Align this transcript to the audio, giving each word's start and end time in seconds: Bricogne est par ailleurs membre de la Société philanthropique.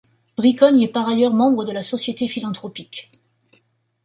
Bricogne 0.35 0.81
est 0.81 0.87
par 0.87 1.07
ailleurs 1.07 1.31
membre 1.35 1.63
de 1.63 1.71
la 1.71 1.83
Société 1.83 2.27
philanthropique. 2.27 3.11